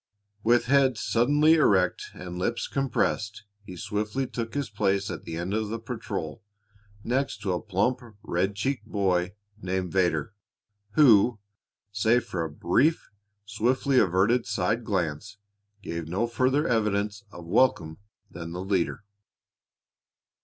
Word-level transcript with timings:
With 0.43 0.65
head 0.65 0.97
suddenly 0.97 1.53
erect 1.53 2.09
and 2.15 2.39
lips 2.39 2.67
compressed, 2.67 3.43
he 3.61 3.77
swiftly 3.77 4.25
took 4.25 4.55
his 4.55 4.67
place 4.67 5.11
at 5.11 5.25
the 5.25 5.37
end 5.37 5.53
of 5.53 5.67
the 5.69 5.77
patrol, 5.77 6.41
next 7.03 7.43
to 7.43 7.53
a 7.53 7.61
plump, 7.61 7.99
red 8.23 8.55
cheeked 8.55 8.87
boy 8.87 9.35
named 9.61 9.91
Vedder, 9.91 10.33
who, 10.93 11.37
save 11.91 12.25
for 12.25 12.43
a 12.43 12.49
brief, 12.49 13.11
swiftly 13.45 13.99
averted 13.99 14.47
side 14.47 14.83
glance, 14.83 15.37
gave 15.83 16.07
no 16.07 16.25
further 16.25 16.67
evidence 16.67 17.23
of 17.31 17.45
welcome 17.45 17.99
than 18.31 18.53
had 18.55 18.55
the 18.55 18.61
leader. 18.63 19.03